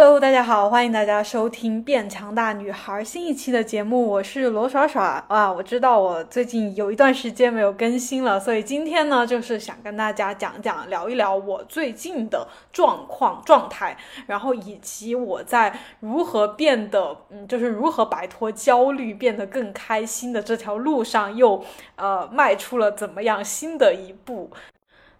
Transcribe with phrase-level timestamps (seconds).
[0.00, 5.52] Hello，大家好，欢迎大家收听《变强大女孩》新一期的节目，我是罗耍耍啊。
[5.52, 13.96] 我知道我最近有一段时间没有更新了，所以今天呢，就是想跟大家讲讲、聊一聊我最近的状况、状态，
[14.28, 21.64] 然后以及我在如何变得，嗯，就是如何摆脱焦虑，变得更开心的这条路上，又
[21.96, 24.48] 呃迈出了怎么样新的一步。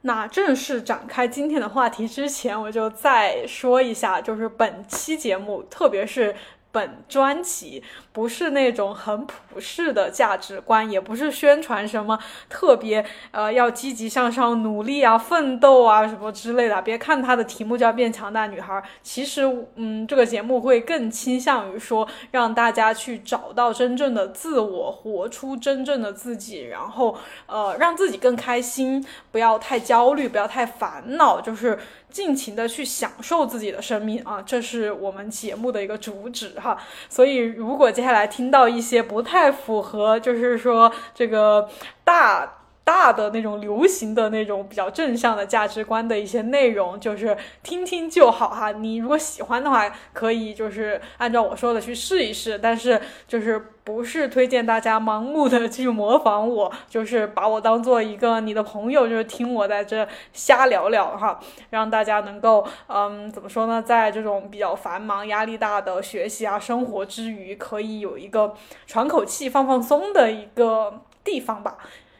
[0.02, 6.34] 那正式展开今天的话题之前，我就再说一下，就是本期节目，特别是。
[6.70, 7.82] 本专辑
[8.12, 12.18] 不是那种很普世的价值观，也不是宣传什么
[12.48, 16.80] 特别呃要积极向上、努力啊、奋斗啊什么之类的。
[16.82, 19.42] 别看它的题目叫“变强大女孩”，其实
[19.76, 27.16] 嗯，这个节目会更倾向于说让大家去找到真正的自我，活出真正的自己，然后
[27.46, 31.78] 呃让自己更开心，不要太焦虑，不要太烦恼，就是。
[32.10, 36.78] 尽情的去享受自己的生命啊，这是我们节目的一个主旨哈。
[37.08, 41.68] 所以，如果接下来听到一些不太符合，就是说这个
[42.04, 42.54] 大。
[42.88, 48.72] 大的那种流行的那种比较正向的价值观的一些内容，就是听听就好哈。
[48.72, 52.58] 你如果喜欢的话，可以就是按照我说的去试一试。
[52.58, 68.54] 但是就是不是推荐大家盲目的去模仿我，就是把我当做一个你的朋友，就是听我在这瞎聊聊哈，让大家能够嗯怎么说呢，在这种比较繁忙、压力大的学习啊生活之余，可以有一个
[68.86, 71.76] 喘口气、放放松的一个地方吧。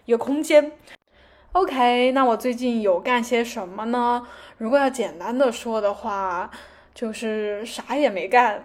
[0.09, 0.73] 一个空间
[1.53, 4.27] ，OK，那我最近有干些什么呢？
[4.57, 6.51] 如果要简单的说的话，
[6.95, 8.65] 就是啥也没干，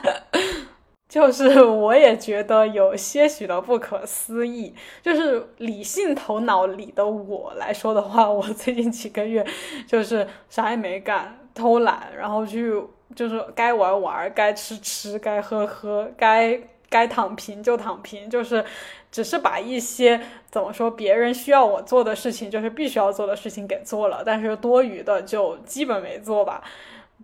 [1.10, 4.74] 就是我也觉得有些许的不可思议。
[5.02, 9.46] 就是理性头脑里的我来说的话，我最近几个月
[9.86, 12.82] 就是啥也没干，偷懒，然后去
[13.14, 16.58] 就是该玩玩，该吃吃，该喝喝，该
[16.88, 18.64] 该躺平就躺平，就是。
[19.12, 20.20] 只是把一些
[20.50, 26.62] 怎么说别人需要我做的事情，就是必须要做的事情给做了，但是多余的就基本没做吧。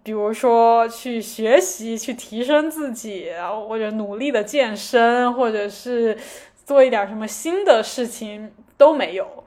[0.02, 3.30] 比如说去学习、去提升自己，
[3.68, 6.16] 或者努力的健身，或者是
[6.64, 9.44] 做一点什么新的事情都没有。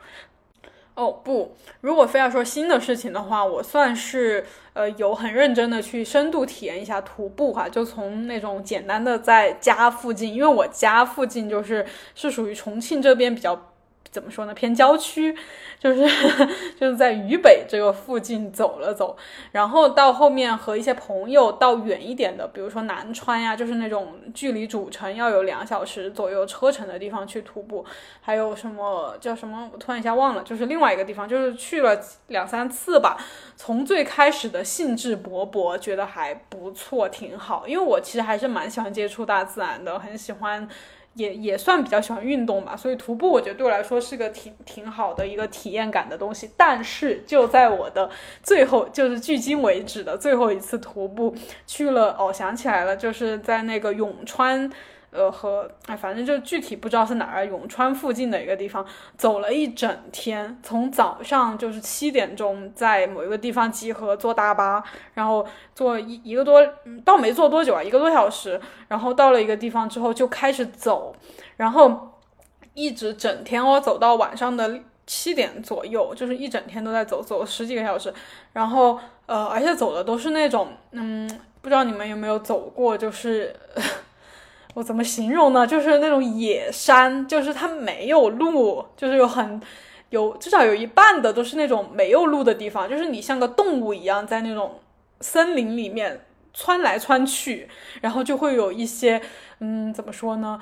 [0.96, 11.86] 哦不，如果非要说新的事情的话，我算是呃有很认真的去深度体验一下徒步哈，就从那种简单的在家附近，因为我家附近就是
[12.16, 13.72] 是属于重庆这边比较。
[14.16, 14.54] 怎么说呢？
[14.54, 15.36] 偏郊区，
[15.78, 16.08] 就是
[16.80, 19.18] 就是在渝北这个附近走了走，
[19.52, 27.86] 然后到后面和一些朋友到远一点的，比如说南川呀，就是那种距离主城要有两小时左右车程的地方去徒步。
[28.22, 29.70] 还有什么叫什么？
[29.74, 33.18] 我突然一下忘了，就是另外一个地方，就是去了两三次吧。
[33.58, 37.68] 从最开始的兴致勃勃，觉得还不错，挺好。
[37.68, 40.66] 因为我其实还是蛮喜欢接触大自然的，很喜欢。
[41.16, 46.52] 也也算比较喜欢运动吧，所以徒步我觉得对我来说是个挺挺好的一个体验感的东西。
[46.56, 48.10] 但是就在我的
[48.44, 51.34] 最后，就是距今为止的最后一次徒步
[51.66, 54.72] 去了，哦，想起来了，就是在那个永川。
[55.16, 58.86] 呃，和哎，反正就具体不知道是哪儿，永川附近的一个地方，
[59.18, 64.84] 走了一整天，从早上就是七点钟在某一个地方集合，坐大巴，
[65.14, 66.62] 然后坐一一个多，
[67.04, 68.60] 倒没坐多久啊，一个多小时，
[68.90, 71.16] 然后到了一个地方之后就开始走，
[71.58, 72.20] 然后
[72.74, 78.14] 一直整天哦，走到晚上的七点左右，就是一整天都在走，走了十几个小时，
[78.54, 81.30] 然后呃，而且走的都是那种，嗯，
[81.62, 83.56] 不知道你们有没有走过，就是。
[84.76, 85.66] 我怎么形容呢？
[85.66, 89.62] 就是那种野山，就是它没有路，就是有很
[90.10, 94.82] 有至少有一半的都是那种没有路的地方，就是你像个动物一样在那种
[95.22, 97.70] 森林里面窜来窜去，
[98.02, 99.22] 然后就会有一些
[99.60, 100.60] 嗯，怎么说呢？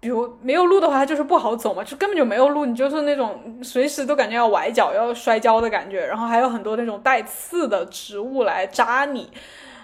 [0.00, 9.30] 比如没有路的话，它就是不好走嘛，就根本就没有路，你就是那种随时都感觉要崴脚、要摔跤的感觉，然后还有很多那种带刺的植物来扎你，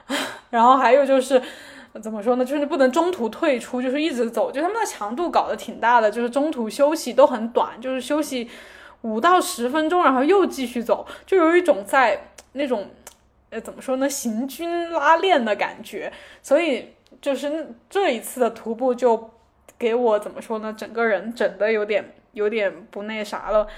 [0.49, 1.43] 然后还有就是。
[2.03, 2.45] 怎么说呢？
[2.45, 4.51] 就是不能中途退出，就是一直走。
[4.51, 8.51] 就他们的强度搞得挺大的，就是中途休息都很短，就是休息
[9.03, 12.91] 五到十分钟，然后又继续走，就有一种在那种
[13.51, 16.13] 呃怎么说呢，行军拉练的感觉。
[16.43, 16.93] 所以
[17.23, 19.31] 就是这一次的徒步就
[19.79, 23.69] 给我怎么说呢，整个人整的有点有点不那啥了，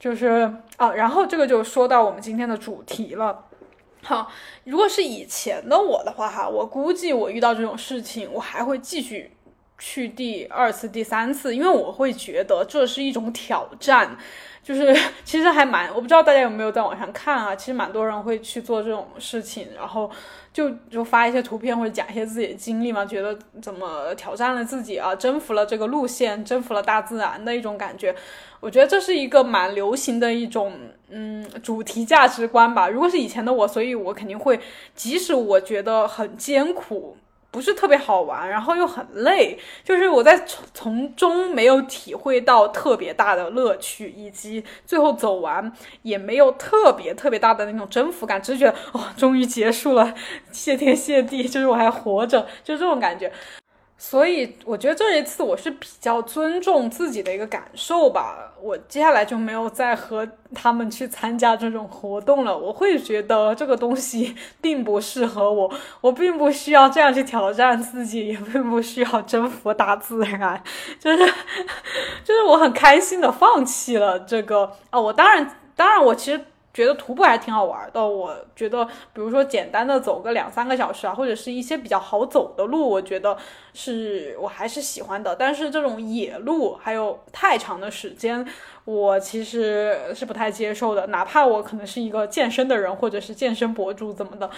[0.00, 3.44] 就是啊，然后这个就说到我们今天的主题了。
[4.08, 4.26] 哈，
[4.64, 9.30] 如果是以前的我的话，哈，我估计我遇到这种事情，我还会继续
[9.78, 14.16] 去第二次、第三次，因为我会觉得这是一种挑战。
[14.62, 14.94] 就是
[15.24, 20.10] 其实还蛮，我不知道大家有没有在网上看啊，其实蛮多人会去做这种事情，然后
[20.52, 28.14] 就就发一些图片或者讲一些自己的经历嘛，觉得怎么挑战了自己啊，征服了这个路线，征服了大自然的一种感觉。
[28.60, 30.72] 我觉得这是一个蛮流行的一种
[31.10, 32.88] 嗯主题价值观吧。
[32.88, 34.58] 如果是以前的我，所以我肯定会，
[34.94, 37.16] 即使我觉得很艰苦。
[37.50, 45.72] 不是特别好玩，然后又很累，就是我在从从中没有体会到特别大的乐趣，以及最后走完
[46.02, 50.14] 也没有特别特别大的那种征服感，只是觉得哦，终于结束了，
[50.52, 53.32] 谢天谢地， 就是我还活着，就这种感觉。
[54.00, 62.56] 所以我觉得这一次我是比较尊重自己的一个感受吧，我接下来就没有再和他们去参加这种活动了。
[62.56, 65.68] 我会觉得这个东西 并不适合我，
[66.00, 70.62] 我并不需要这样去挑战自己，也并不需要征服大自然，
[71.00, 71.18] 就是
[72.24, 75.00] 就是我很开心的放弃了这个啊。
[75.00, 76.40] 我当然当然我其实。
[76.78, 83.36] 觉得徒步还挺好玩的，我觉得，比如说简单的走个两三个小时啊，或者是一些比较好走的路，我觉得
[83.74, 85.34] 是我还是喜欢的。
[85.34, 88.46] 但是这种野路还有太长的时间，
[88.84, 91.08] 我其实是不太接受的。
[91.08, 94.48] 哪怕我可能是一个健身的人，或者是健身博主怎么的，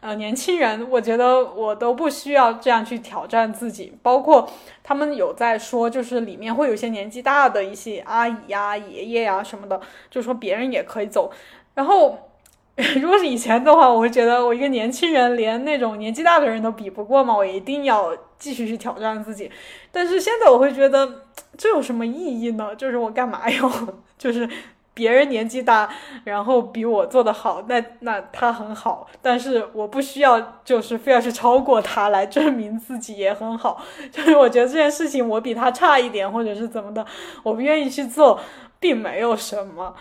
[0.00, 3.96] 呃，年轻人，我觉得我都不需要这样去挑战自己。
[4.02, 4.50] 包括
[4.82, 9.80] 他们有在说，就是里面会有一些年纪大的一些阿姨呀、爷爷呀什么的，
[10.10, 11.30] 就说别人也可以走。
[11.78, 12.18] 然后，
[13.00, 19.48] 如果是以前的话，我会觉得我一个年轻人连那种年纪大的人都比不过嘛，我一定要继续去挑战自己。
[19.92, 21.22] 但是现在我会觉得
[21.56, 22.74] 这有什么意义呢？
[22.74, 23.70] 就是我干嘛要？
[24.18, 24.48] 就是
[24.92, 25.88] 别人年纪大，
[26.24, 33.80] 然后比我做的好，那那他很好，但是我不需要，就是非要去超过他来证明自己也很好。
[34.10, 37.06] 就是我觉得这件事情我比他差一点，或者是怎么的，
[37.44, 38.40] 我不愿意去做，
[38.80, 39.94] 并没有什么。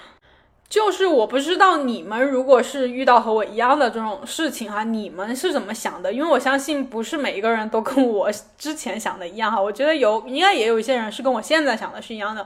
[0.69, 6.11] 就是我不知道你们如果是遇到和我一样的这种事情哈，你们是怎么想的？
[6.11, 9.61] 因为我相信不是每一个人都跟我之前想的一样哈。
[9.61, 12.45] 我觉得有应该也有一些人是跟我现在想的是一样的。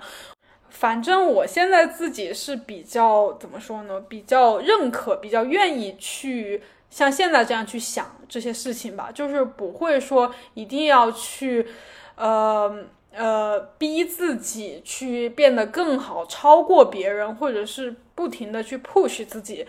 [0.70, 4.00] 反正我现在自己是比较怎么说呢？
[4.08, 9.10] 比较认可，比较愿意去像现在这样去想这些事情吧。
[9.12, 11.68] 就是不会说一定要去，
[12.16, 12.86] 呃。
[13.14, 19.66] 呃，逼自己去变得更好，超过别人，或者是不停的去 push 自己。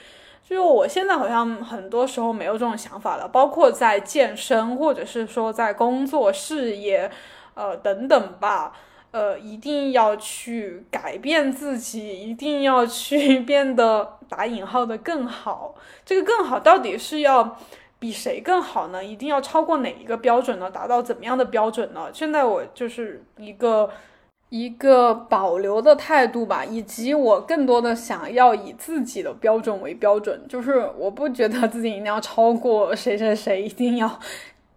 [0.46, 7.10] 就是我现在好像很多时候没有这种想法了，包括在健身，或者是说在工作、事业，
[7.54, 8.75] 呃等等吧。
[9.12, 15.75] 呃，一定要去改变自己，一定要去 变得打引号的更好。
[16.04, 17.56] 这个更好到底是要？
[18.02, 19.04] 比谁更好呢？
[19.04, 20.69] 一定要超过哪一个标准呢？
[20.69, 22.10] 达到怎么样的标准呢？
[22.12, 23.88] 现在我就是一个
[24.52, 34.20] 一个保留的态度吧，以及我更多的想要以自己的标准为标准，就是我不觉得自己一定要超过谁谁谁，一定要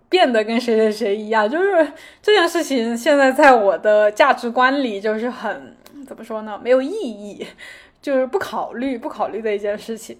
[0.08, 1.86] 变得跟谁谁谁一样，就是
[2.22, 5.76] 这件事情现在在我的价值观里就是很
[6.08, 6.58] 怎么说呢？
[6.64, 7.46] 没有意义，
[8.02, 10.18] 就是不考虑不考虑的一件事情。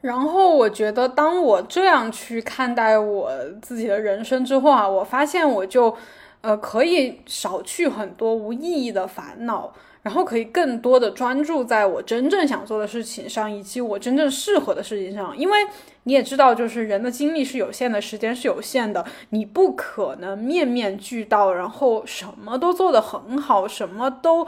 [0.00, 3.30] 然后我觉得，当我这样去看待我
[3.60, 5.94] 自己的人生之后啊，我发现我就，
[6.40, 15.36] 呃，可以少去很多无意义的烦恼，然后可以更多的专注在我真正想做的事情上，以及我真正适合的事情上。
[15.36, 15.58] 因为
[16.04, 24.46] 你也知道，就是人的精力是有限的，时间是有限的，你不可能面面俱到，然后什么都做得很好，什么都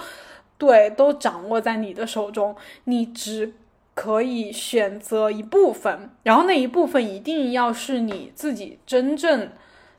[0.56, 2.54] 对，都掌握在你的手中，
[2.84, 3.54] 你只。
[3.92, 9.50] 可以选择一部分，然后那一部分一定要是你自己真正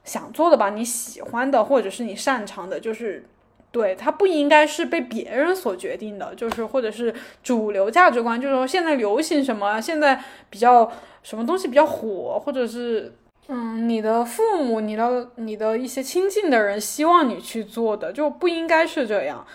[0.03, 3.23] 想做的吧，你喜欢的或者是你擅长的，就是
[3.71, 10.91] 对它不应该是被别人所决定的，就是或者是主流价值观，就是说现在流行什么，现在比较
[11.23, 13.13] 什么东西比较火，或者是
[13.47, 19.45] 嗯，你的父母、你的你的一些亲近的人希望你去做的，就不应该是这样。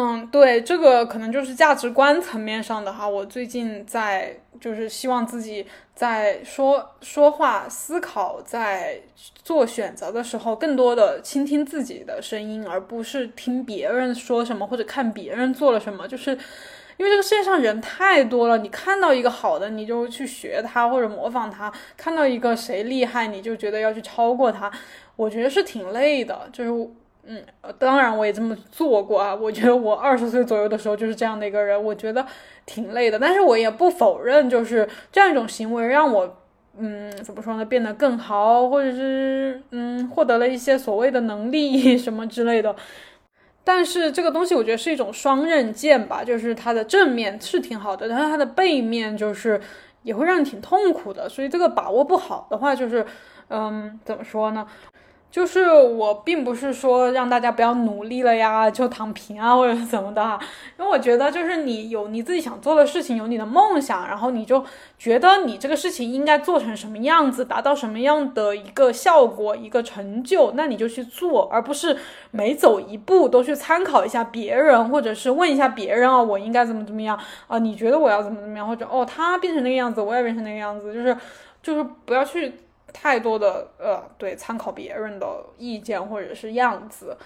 [0.00, 3.08] 嗯，对，这个可能就是价值观层面上的哈。
[3.08, 9.00] 我最近在就是希望自己在说说话、思考、在
[9.42, 16.06] 做选择的时候，更多的倾听自己的声音，而不是听别人说什么或者看别人做了什么。
[16.06, 16.30] 就是
[16.96, 24.70] 因为这个世界上人太多了，你看到一个好的，你就去学他或者模仿他；看到一个谁厉害，你就觉得要去超过他。
[25.16, 26.90] 我觉得是挺累的，就是。
[27.30, 27.44] 嗯，
[27.78, 29.34] 当然我也这么做过啊。
[29.36, 32.26] 我觉得我二十岁左右的时候就是这样的一个人，我觉得
[32.64, 33.18] 挺累的。
[33.18, 36.36] 但是我也不否认，就是这样一种行为让我
[36.78, 42.74] 嗯，怎么说呢，变得更好，或者是嗯，获得了一些所谓的能力什么之类的。
[43.62, 49.60] 但是这个东西我觉得是一种双刃剑吧，就是它的正面是挺好的，但是它的背面就是
[50.02, 51.28] 也会让你挺痛苦的。
[51.28, 53.04] 所以这个把握不好的话，就是
[53.48, 54.66] 嗯，怎么说呢？
[55.30, 60.40] 就是我并不是说让大家不要努力了呀，就躺平啊，或者怎么的哈。
[60.78, 64.64] 因为我觉得，就是你有你自己想做的事情，有你的梦想，然后你就
[64.98, 71.96] 觉得你这个事情应该做成什么样子，达到什么样的一个效果、一个成就，那你就去做，而不是
[72.30, 77.58] 每走一步都去参考一下别人，或者是问一下别人啊，我应该怎么怎么样啊？
[77.58, 78.66] 你觉得我要怎么怎么样？
[78.66, 81.14] 或者哦，他变成那个样子，我也变成那个样子，就是
[81.62, 82.54] 就是不要去。
[82.92, 87.16] 太多的呃，对，参考别人的意见或者是样子，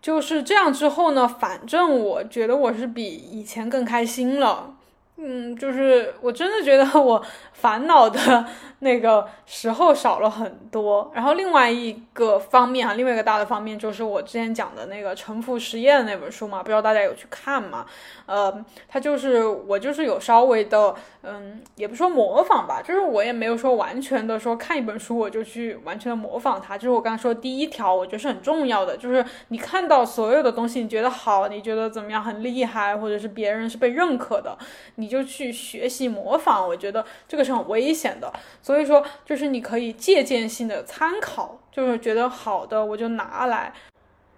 [0.00, 4.74] 就是这样之后呢，反正我觉得我是比以前更开心了。
[5.22, 7.22] 嗯，就是我真的觉得我
[7.52, 8.46] 烦恼的
[8.80, 11.10] 那个时候少了很多。
[11.14, 17.84] 然后另外一个方面啊，另外一个大的方面就是我之前讲的那个沉浮实验那本书嘛，不知道大家有去看吗？
[18.24, 26.78] 呃，它就是我就是有稍微的，嗯，也不说模仿吧，就是我也没有说完全的说看一本书我就去完全的模仿它。
[26.78, 34.56] 就是我刚才说第一条，我觉得是很重要的，就是你看到所有的东西，你觉得好，你觉得怎么样很厉害，或者是别人是被认可的，
[34.94, 35.09] 你。
[35.10, 38.32] 就去学习模仿，我觉得这个是很危险的。
[38.62, 43.74] 所以说，就是你可以借鉴性的参考，就是觉得好的我就拿来，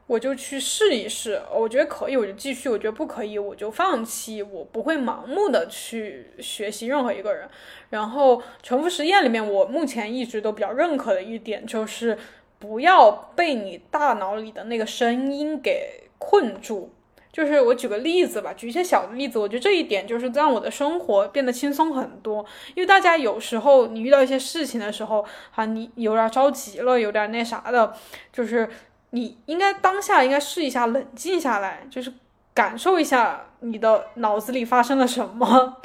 [0.07, 1.41] 我就去试一试。
[1.55, 4.43] 我觉得可以，我就继续；我觉得不可以，我就放弃。
[4.43, 7.49] 我不会盲目的去学习任何一个人。
[7.91, 12.19] 然后重复实验里面，我目前一直都比较认可的一点就是，
[12.59, 16.91] 不要被你大脑里的那个声音给困住。
[17.33, 22.45] 就是我举个例子吧，举一些小的例子，我觉得这一点就是让我的生活变得轻松很多。
[22.75, 27.95] 因为大家有时候你遇到一些事情的时候，哈，你有点着急了，有点那啥的，
[28.31, 28.69] 就是
[29.11, 32.13] 你应该当下应该试一下冷静下来，就是
[32.53, 35.79] 感受一下你的脑子里发生了什么，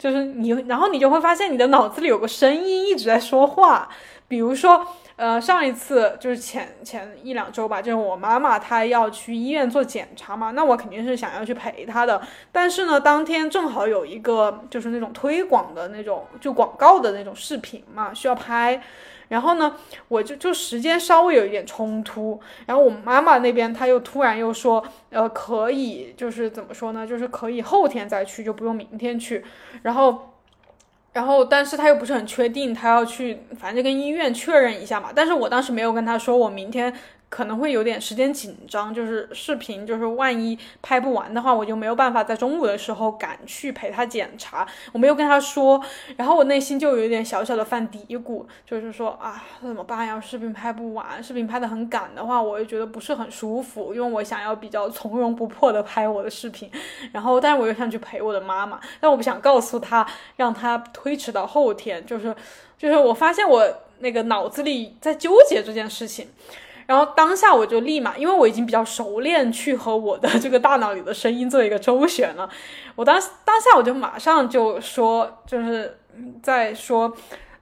[0.00, 3.88] 就是你，然后你就会发现你的脑子里有个声音一直在说话，
[4.26, 4.84] 比如说。
[5.18, 12.22] 呃，上一次就是前前一两周吧，就是我妈妈她要去医院做检查嘛，那我肯定是想要去陪她的。
[12.52, 18.80] 但是呢，当天正好有一个就是那种推广的那种就广告的那种视频嘛，需要拍。
[19.26, 19.74] 然后呢，
[20.06, 22.40] 我就就时间稍微有一点冲突。
[22.66, 29.44] 然后我妈妈那边她又突然又说，呃，可以就是怎么说呢，就是可以后天再去，就不用明天去。
[29.82, 30.34] 然后。
[31.12, 35.10] 然后，但是他又不是很确定，他要去，反正就跟医院确认一下嘛。
[35.14, 36.92] 但是我当时没有跟他说，我明天。
[37.28, 44.66] 可能会有点时间紧张，就是视频，就是万一拍不完的话，我就没有办法在中午的时候赶去陪他检查。
[44.92, 45.82] 我没有跟他说，
[46.16, 50.20] 然后我内心就有一点小小的犯嘀咕，就是说啊，怎么办呀？
[50.20, 56.70] 视频拍不完，视频拍的很赶的话，我又觉得不是很舒服，因为我想要比较从容不迫的拍我的视频。
[57.12, 60.06] 然后，但是我又想去陪我的妈妈，但我不想告诉他，
[60.36, 62.04] 让他推迟到后天。
[62.06, 62.34] 就是，
[62.78, 63.62] 就是我发现我
[63.98, 66.28] 那个脑子里在纠结这件事情。
[66.88, 72.48] 然后当下我就立马，因为我已经比较熟练去和我的这个大脑里的声音做一个周旋了。
[72.96, 75.98] 我当当下我就马上就说，就是
[76.42, 77.14] 在说，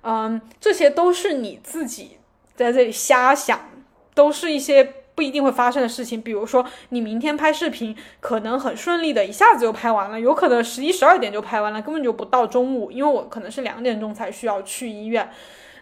[0.02, 2.18] 嗯，这些都是你自己
[2.54, 3.58] 在这里瞎想，
[4.14, 6.22] 都是一些不一定会发生的事情。
[6.22, 15.28] 比如说，你明天拍视频可能很顺利的，一下子就拍完了，有可能十一十二点就拍完了，根本就不到中午，因为我可能是两点钟才需要去医院。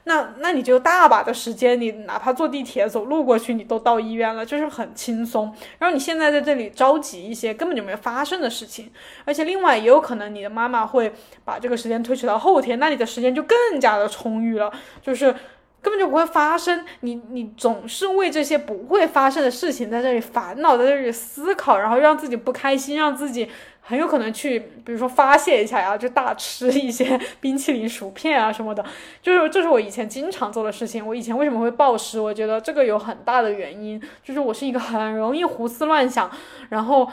[0.07, 5.53] 那那你就大把的时间，你哪怕坐地铁、走路过去，你都到医院了，就是很轻松。
[5.79, 8.91] 然后你现在在这里着急一些，根本就没有发生的事情。
[9.25, 11.13] 而且另外也有可能你的妈妈会
[11.45, 14.71] 把这个时间推迟到后天，那你的时间就更加的充裕了，
[15.01, 15.33] 就是
[15.81, 16.85] 根本就不会发生。
[17.01, 23.49] 你你总是为这些不会发生的事情在这里烦恼，在这里思考，然后让自己不开心，让自己。
[23.87, 28.83] 很有可能去，比如说发泄一下呀，就大吃一些 冰淇淋、薯片啊什么的，
[29.21, 31.07] 就是这是我以前经常做的事情。
[31.07, 32.19] 我以前为什么会暴食？
[32.19, 36.31] 我觉得这个有很大的原因，就是我是一个很容易胡思乱想，
[36.71, 37.07] 然后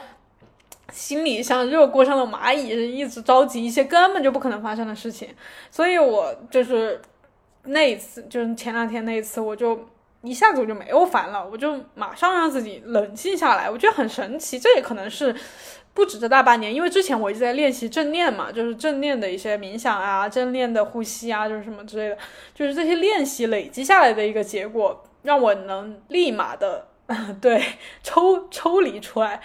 [0.90, 5.28] 心里像热锅上的蚂蚁，一直着急一些根本就不可能发生的事情。
[5.70, 7.02] 所以我就是
[7.64, 9.78] 那一次，就是前两天那一次，我就
[10.22, 13.70] 一下子我就没有烦了，我就马上让自己冷静下来。
[13.70, 15.34] 我觉得很神奇，这也可能是。
[15.94, 22.16] 不止这大半年，因为之前我一直在练习正念嘛，就是正念的一些冥想啊，正念的呼吸啊，就是什么之类的，
[22.54, 26.86] 就是这些练习累积下来的一个结果，让我能立马的
[27.40, 27.62] 对，
[28.02, 29.40] 抽抽离出来，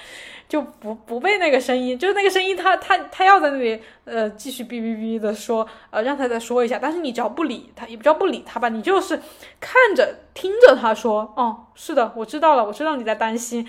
[0.48, 9.22] 就不不被那个声音，就是那个声音，他他他要在那里呃继续哔哔哔的说，呃让他再说一下，但是你只要不理他，也不叫不理他吧，你就是
[9.60, 13.68] 看着听着他说，哦，是的，我知道了，我知道你在担心。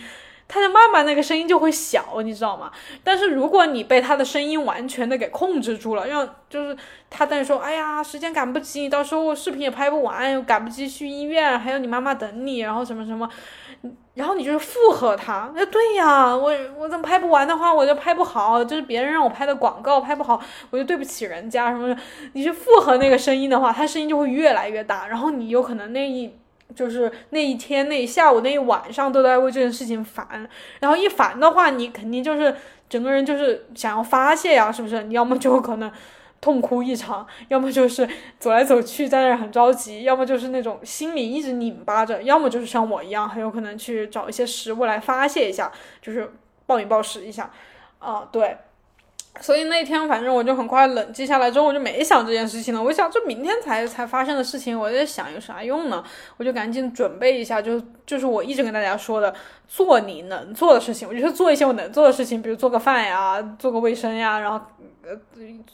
[0.50, 2.72] 他的慢慢那个声音就会小，你知道吗？
[3.04, 6.74] 但是如果你被他的声音完全的给控制住了，让就是
[7.10, 13.28] 他在说，哎呀，时间赶不及，到时候视频也拍不完，又赶不及去医院，还有你妈妈等你，然后什么什么，
[14.18, 22.00] 然后你就是附和他，哎，对呀，我我怎么拍不完的话，我就拍不好，就是别人让我拍的广告拍不好，我就对不起人家什么的。
[22.32, 26.34] 你去附和那个声音的话，他声音就会越来越大，然后你有可能那一。
[26.76, 30.46] 就是那一天、那一下午、那一晚上都在为这件事情烦，
[30.80, 32.54] 然后一烦的话，你肯定就是
[32.90, 35.02] 整个人就是想要发泄呀，是不是？
[35.04, 35.90] 你要么就可能
[36.40, 46.32] 痛哭一场，要么就是走来走去在那很着急，要么就是那种心里一直拧巴着，要么就是像我一样，很有可能去找一些食物来发泄一下，就是
[46.66, 47.50] 暴饮暴食一下，
[47.98, 48.56] 啊，对。
[49.40, 52.82] 所以那天反正我就很快冷静下来，之后我就没想这件事情了。
[52.82, 56.02] 我想这明天才才发生的事情，我在想有啥用呢？
[56.36, 59.32] 我就赶紧准备一下，就就是我一直跟大家说的，
[59.68, 61.06] 做你能做的事情。
[61.06, 64.60] 我就是做一些我能做的事情，比如做个饭呀，做个卫生呀，然后
[65.04, 65.16] 呃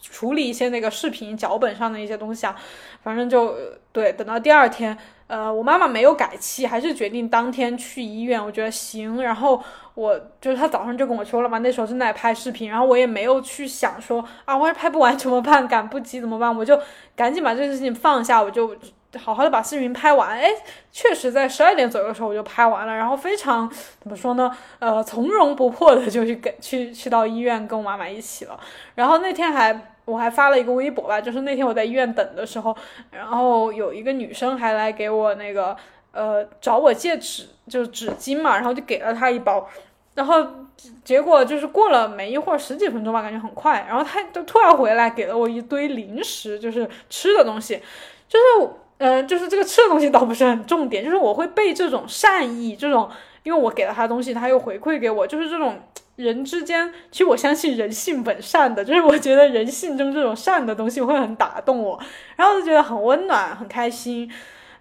[0.02, 2.54] 处理一些那个视频脚本上的一些东西啊。
[3.02, 3.56] 反正就
[3.92, 4.96] 对，等到第二天，
[5.26, 8.44] 呃，我妈妈没有改期，还是决定当天去医院。
[8.44, 9.62] 我觉得行，然后。
[9.94, 16.76] 我就是他早上就跟我说了嘛，那时候正在拍视频，然后我也没有去想说啊，我也拍不完怎么办，赶不及怎么办，我就
[17.14, 18.76] 赶紧把这个事情放下，我就
[19.16, 20.30] 好好的把视频拍完。
[20.30, 20.50] 哎，
[20.90, 23.70] 确实在十二点左右的时候我就拍完了，然后非常
[24.00, 28.58] 怎么说呢，呃，从容不迫的就去跟去去到医院跟我妈妈一起了。
[28.96, 32.76] 然后那天还我还发了一个微博吧，就是那天我在医院等的时候，
[33.12, 35.76] 然后有一个女生还来给我那个。
[36.14, 39.68] 呃，找我借纸，就是纸巾嘛，然后就给了他一包，
[40.14, 40.46] 然后
[41.02, 47.80] 结果就是过了没一会儿，十几分钟吧，感觉很快，然后他就突然回来给了我一堆零食，就是吃的东西，
[48.28, 53.10] 就是，呃，就是这个吃的东西倒不是很重点，就是我会被这种善意，这种，
[53.42, 55.80] 因为我给了他东西，他又回馈给我，就是这种
[56.16, 61.98] 人之间，其实我相信人性本善的，就是我觉得人性中这种善的东西会很打动我，
[62.36, 64.30] 然后就觉得很温暖，很开心。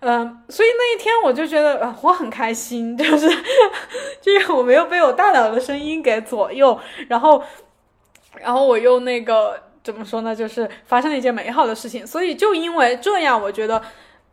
[0.05, 3.29] 嗯，所以那一天我就觉得我很开心， 就是，
[4.21, 7.41] 就是我没有被我大脑的声音给左右，然后，
[8.35, 10.35] 然后我又那个怎么说呢？
[10.35, 13.81] 就是发生了一件美好的事情，所以就因为这样，我觉得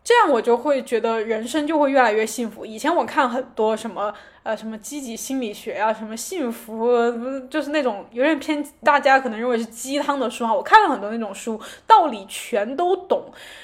[0.02, 2.66] 这样我就会觉得人生就会越来越幸福。
[2.66, 4.12] 以前我看很多什么。
[4.42, 6.88] 呃，什么积极心理学啊，什么幸福，
[7.50, 10.54] 就是那种有点偏大家可能认为是鸡汤的书啊。
[10.54, 13.22] 我看了很多那种书，道理全都懂，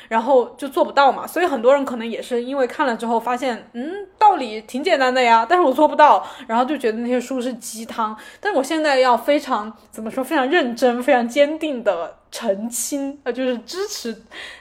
[0.09, 1.27] 然后就做不到嘛。
[1.27, 8.15] 所以很多人可能也是因为看了之后发现，嗯，道理挺简单的呀，但是我做不到，然后就觉得那些书是鸡汤。
[8.39, 14.13] 但是我现在要非常怎么说，非常认真、非常坚定的澄清，呃，就是支持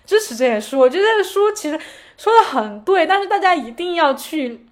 [0.05, 0.79] 支持这些书。
[0.79, 1.77] 我觉得这书其实
[2.15, 4.65] 说的很对，但是大家一定要去。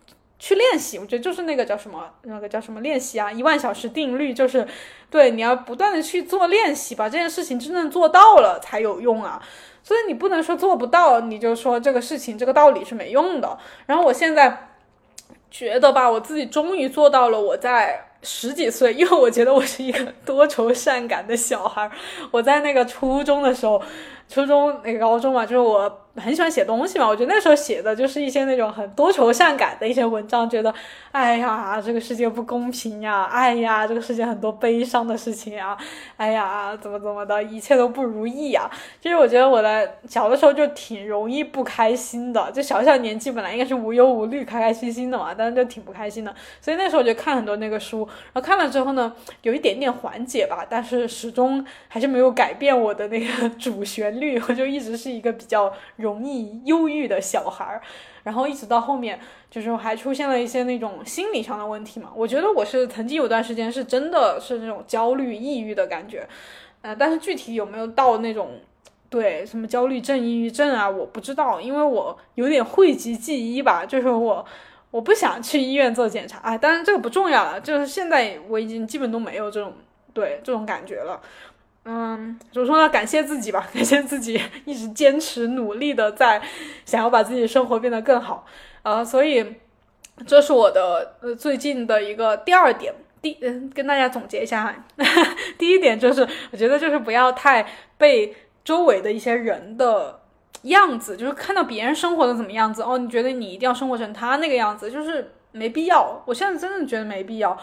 [0.43, 3.31] 去练习，我觉得就是那个叫什么，那个叫什么练习啊？
[3.31, 4.67] 一万小时定律就是，
[5.09, 9.41] 对，你要不断的去做练习，把这件事情真正做到了才有用啊。
[9.81, 13.57] 所以你不能说做不到，你就说这个事情这个道理是没用的。
[13.85, 14.67] 然后我现在
[15.49, 17.39] 觉得吧，我自己终于做到了。
[17.39, 21.89] 我在十几岁，因为我觉得我是一个多愁善感的小孩。
[22.31, 23.81] 我在那个初中的时候。
[24.29, 27.07] 初中那个高中嘛，就是我很喜欢写东西嘛。
[27.07, 30.73] 我觉得那时候写的就是一些那种很多愁善感的一些文章，觉得
[31.11, 35.77] 哎呀，这个世界不公平呀，哎呀，这个世界很多悲伤的事情啊，
[36.17, 38.69] 哎呀，怎么怎么的，一切都不如意啊。
[39.01, 46.33] 其实我觉得我的小的时候就挺容易不开心的，就小小年纪本来应该是无忧无虑、开开心心的嘛，但是就挺不开心的。
[46.61, 54.39] 所以那时候我就看很多那个书，然后看了之后呢，有一点点缓解吧，但是始终还是没有改变我的那个主旋律。
[54.47, 55.71] 我就一直是一个比较
[56.03, 57.81] 容易忧郁的小孩儿，
[58.23, 62.11] 然后一直到后面，就是还出现了一些那种心理上的问题嘛。
[62.15, 66.27] 我觉得我是曾经有段时间是真的是那种焦虑、抑郁的感觉，
[66.81, 68.59] 呃，但是具体有没有到那种
[69.09, 74.45] 对什么焦虑症、抑郁症啊，我不知道，因为我有点讳疾忌医吧， 就是我
[74.91, 79.73] 我不想去医院做检查，哎，当然这个不重要了，就是现在我已经基本都没有这种
[80.13, 81.19] 对这种感觉了。
[81.85, 82.87] 嗯，怎么说呢？
[82.87, 86.41] 感谢自己吧， 感谢自己一直坚持努力的在
[86.85, 88.45] 想要把自己生活变得更好。
[88.83, 89.55] 呃，所以
[90.25, 92.93] 这是我的呃最近的一个第二点。
[93.21, 94.75] 第嗯，跟大家总结一下哈，
[95.57, 97.65] 第一点就是我觉得就是不要太
[97.97, 100.19] 被周围的一些人的
[100.63, 106.21] 样子，就是看到别人生活的怎么样子哦，你觉得你一定要生活成他那个样子，就是没必要。
[106.25, 107.57] 我现在真的觉得没必要，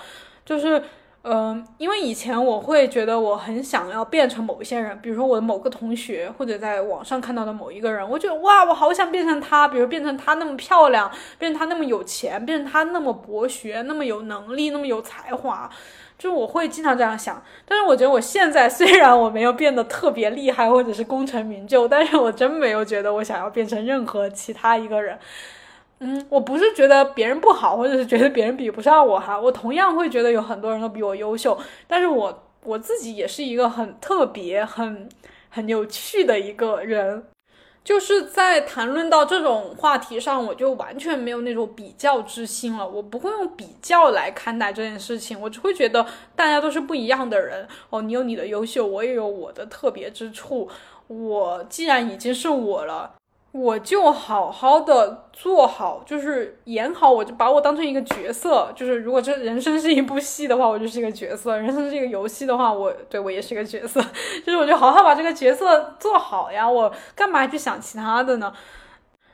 [0.44, 0.82] 就是。
[1.22, 15.68] 嗯，因为以前我会觉得我很想要变成某一些人，比如说我的某个同学，或者在网上看到的某一个人，我觉得哇，我好想变成他，比如变成他那么漂亮，变成他那么有钱，变成他那么博学，那么有能力，那么有才华，
[16.18, 17.42] 就是我会经常这样想。
[17.66, 25.18] 但是我觉得我现在虽然我没有变得特别厉害，或者是功成名就，但是我真没有觉得我想要变成任何其他一个人。
[26.02, 35.06] 嗯，我不是觉得别人不好，或者是觉得别人比不上我哈，我同样会觉得有很多人都比我优秀，但是我我自己也是一个很特别、很
[35.50, 37.22] 很有趣的一个人，
[37.84, 47.68] 就是在谈论到这种话题上，我就完全没有那种比较之心了，我不会用比较来看待这件事情，我只会觉得大家都是不一样的人。
[47.90, 50.66] 哦，你有你的优秀，我也有我的特别之处，
[51.08, 53.16] 我既然已经是我了。
[53.52, 58.72] 我就好好的做好，就是演好，我就把我当成一个角色。
[58.76, 64.00] 就是如果这人生是一部戏的话，我就是一个角色；人生是一个游戏的话，我对我也是个角色。
[64.46, 68.52] 就是我就好好把这个角色做好呀，我干嘛去想其他的呢？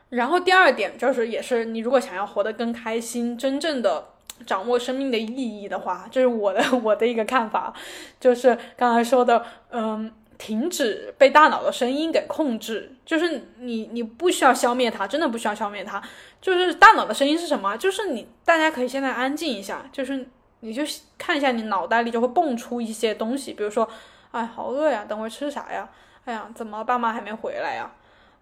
[0.09, 4.03] 然后第二点就是，也是你如果想要活得更开心，真正的
[4.47, 7.75] 掌握生命的意义的话，这是我的 我的一个看法，
[8.19, 10.11] 就是刚才说的，嗯。
[10.39, 16.03] 停止被大脑的声音给控制，就是你，你不需要消灭它，真的不需要消灭它。
[16.41, 17.77] 就是大脑的声音是什么？
[17.77, 20.29] 就是你，大家可以现在安静一下，就是
[20.61, 20.83] 你就
[21.17, 23.89] 看一下，你脑袋里就会蹦出一些东西，比如说，
[24.31, 25.89] 哎，好饿呀，等会吃啥呀？
[26.25, 27.91] 哎呀，怎么爸妈还没回来呀？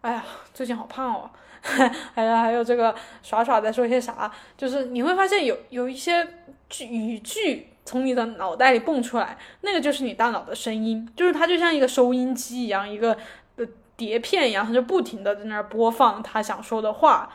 [0.01, 1.31] 哎呀，最近好胖哦。
[2.15, 4.31] 哎呀，还有这个耍耍在说些啥？
[4.57, 6.27] 就是你会发现有有一些
[6.69, 7.69] 句语句。
[7.85, 13.17] 从你的脑袋里蹦出来，那个就是你大脑的声音，就是它就像一个收音机一样，一个
[13.57, 13.67] 的
[13.97, 17.31] 碟片一样，它就不停的在那儿播放他想说的话。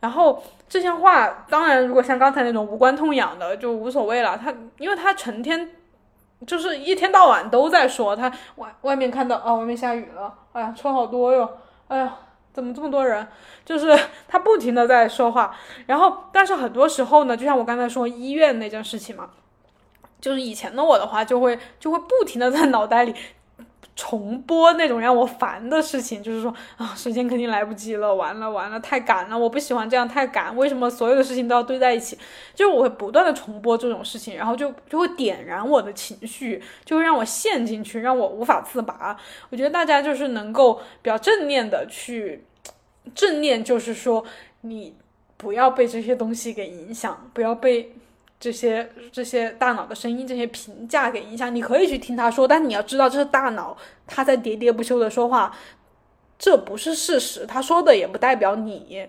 [0.00, 4.36] 然后这些话，当然如果像刚才那种无关痛痒的，就无所谓了。
[4.36, 5.70] 他因为他成天
[6.46, 11.56] 就是一天到晚都在说，他外外面看到啊，外面下雨了，哎呀，车好多哟，
[11.88, 12.14] 哎呀，
[12.52, 13.26] 怎么这么多人？
[13.64, 15.56] 就是 他不停的在说话。
[15.86, 19.30] 然后，但是很多时候呢，就像我刚才说医院那件事情嘛。
[20.24, 23.14] 就是以前的我的话，就会就会不停的在脑袋里
[23.94, 32.18] 重播那种让我烦的事情，就是说啊，时间肯定来不及了，完了完了，太赶了，我不喜欢这样太赶，为什么所有的事情都要堆在一起？
[32.54, 39.14] 就是我会不断的重播这种事情，然后就就会点燃我的情绪，就会让我陷进去，让我无法自拔。
[39.50, 42.46] 我觉得大家就是能够比较正念的去
[43.14, 44.24] 正念，就是说
[44.62, 44.96] 你
[45.36, 47.92] 不要被这些东西给影响，不要被。
[48.40, 53.74] 这些这些大脑的声音，这些评价给影响，你可以去听他说，但你要知道这是大脑
[54.06, 55.56] 他在喋喋不休的说话，
[56.38, 59.08] 这不是事实，他说的也不代表你。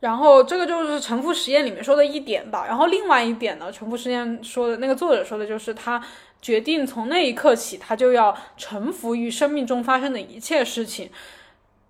[0.00, 2.64] 然后这个就是重复实验里面说的一点吧。
[2.66, 6.02] 然后另外一点呢，重复实验说的那个作者说的就是他
[6.40, 11.10] 决定从那一刻起，他就要臣服于生命中发生的一切事情。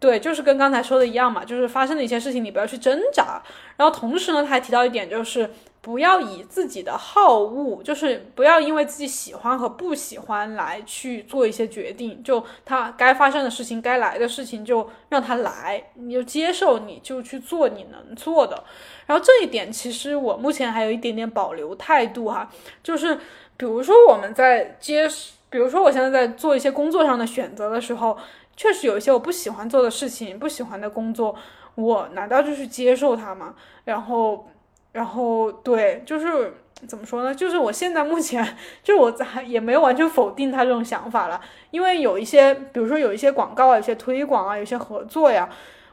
[0.01, 3.43] 对，就是跟刚才说的一样嘛，就是发生的一些事情你不要去挣扎。
[3.77, 5.49] 然后同时呢，他还提到一点就是。
[5.87, 12.21] 不要以自己的好恶，就是不要因为自己喜欢和不喜欢来去做一些决定。
[12.25, 18.65] 就他该发生的事情，该来的事情，就让他来，你就接受，你就去做你能做的。
[19.07, 22.51] 然后这一点，其实我目前还有一点点保留态度哈，
[22.83, 23.15] 就是
[23.57, 25.09] 比如说我们在接，
[25.49, 28.19] 比如说我现在在做一些工作上的选择的时候，
[28.57, 31.37] 确实有一些我不喜欢做的事情，不喜欢的工作，
[31.77, 33.55] 我难道就去接受它吗？
[33.85, 34.49] 然后。
[34.93, 36.55] 然后对，就是
[36.87, 37.35] 怎么说呢？
[37.35, 38.43] 就是我现在目前，
[38.83, 45.49] 就是我在也没有完全否定他这种想法了，因为有一些，比如说有一些广告啊，有些推广啊，有些合作呀，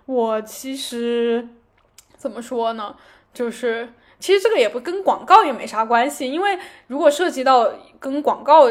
[0.06, 1.48] 我其实
[2.16, 2.96] 怎么说呢？
[3.34, 8.68] 就是其实这个也不跟广告也没啥关系，因为如果涉及到跟广告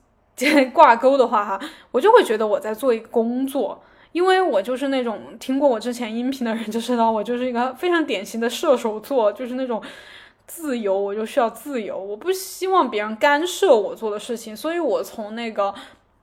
[0.72, 1.60] 挂钩的话，哈，
[1.92, 3.82] 我就会觉得我在做一个工作。
[4.12, 9.80] 因为我就是那种听过我之前音频的人就知道，我就是一个非常典型的射手座，就是那种
[10.46, 15.72] 自由，我就需要自由，我不希望别人干涉我做的事情，所以我从那个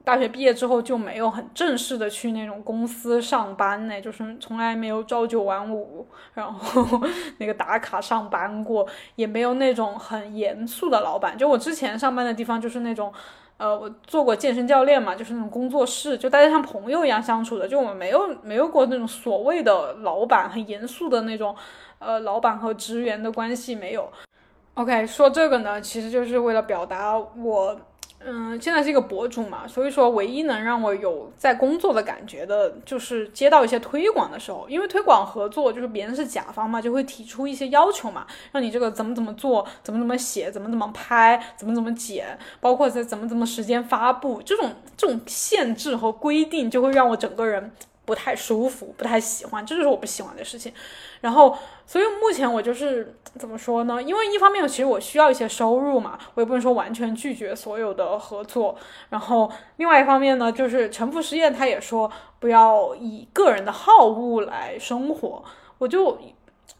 [0.03, 7.01] 大学毕业之后就没有很正式的去那种公司上班呢，就是从来没有朝九晚五，然后
[7.37, 13.13] 那个打卡上班过，也没有那种很严肃的老板，就我之前上班的地方就是那种。
[13.57, 21.55] 呃，我做过健身教练嘛，就是那种工作室，就大家像朋友一样相处的，就我们没有没有过那种所谓的老板很严肃的那种，
[21.99, 24.07] 呃，老板和职员的关系没有。
[24.75, 27.75] OK，说这个呢，其实就是为了表达我
[28.19, 47.71] 嗯，现在是一个博主嘛，所以说唯一能让我有在工作的感觉的，就是接到一些推广的时候，因为推广合作就是别人是甲方嘛，就会提出一些要求嘛，让你这个怎么怎么做，怎么怎么写，怎么怎么拍，怎么怎么剪，包括在怎么怎么时间发布，这种这种限制和规定，就会让我整个人。
[48.07, 50.71] 不太舒服，不太喜欢，这就是我不喜欢的事情。
[51.19, 54.01] 然后，所以目前我就是怎么说呢？
[54.01, 58.77] 因为一方面，其实我需要一些收入嘛，我也不能说完全拒绝所有的合作。
[59.09, 65.43] 然后，另外一方面呢，就是沉浮实验他也说不要以个人的好恶来生活。
[65.77, 66.17] 我就，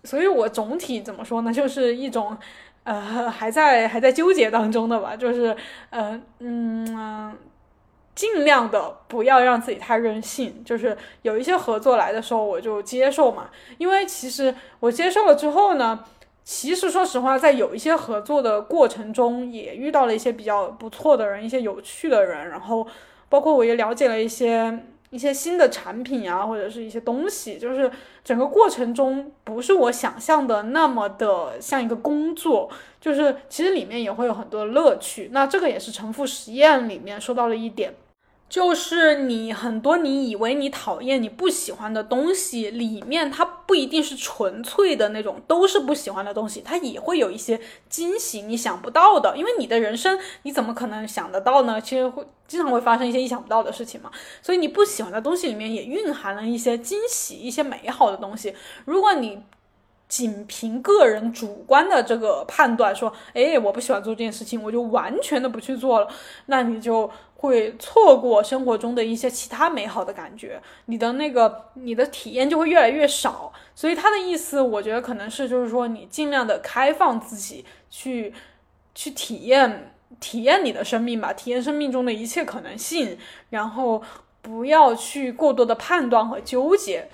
[0.06, 1.52] 所以我总体怎么说呢？
[1.52, 2.38] 就是一种，
[2.86, 5.14] 呃，还在还在纠结当中的吧。
[5.14, 5.54] 就是，
[5.90, 7.36] 呃，嗯。
[8.18, 13.52] 尽量的不要让自己太任性，就是有一些合作来的时候，我就接受嘛。
[13.78, 16.04] 因为其实我接受了之后呢，
[16.44, 22.88] 其实说实话，在有一些合作的过程中，也遇到了一些比较不错的人，一些有趣的人，然后
[23.30, 24.84] 包括我也了解了一些。
[25.10, 27.90] 一些新的产品啊，或者是一些东西，就是
[28.26, 35.30] 整个过程中不是我想象的那么的像一个工作，就是其实里面也会有很多乐趣。
[35.32, 37.94] 那这个也是重复实验里面说到了一点。
[38.50, 49.36] 就是你很多你以为你讨厌、你不喜欢的东西，里面它不一定是纯粹的那种，都是不喜欢的东西，它也会有一些惊喜，你想不到的。
[49.36, 51.82] 因为你的人生，你怎么可能想得到呢？
[51.82, 54.10] 其实会经常会发生一些意想不到的事情嘛。
[54.42, 58.54] 所以你不喜欢的东西里面也蕴含了一些惊喜、一些美好的东西。
[58.86, 59.42] 如果你
[60.08, 66.08] 仅凭个人主观的这个判断说，哎，我不喜欢做这件事情，我就完全的不去做了，
[66.48, 67.10] 那你就。
[67.40, 73.54] 会错过生活中的一些其他美好的感觉，你的那个你的体验就会越来越少。
[73.76, 78.34] 所以他的意思，我觉得可能是就是说，你尽量的开放自己，去
[78.96, 83.16] 去体验体验你的生命吧，体验生命中的一切可能性，
[83.52, 84.02] 然后
[84.42, 87.08] 不要去过多的判断和纠结。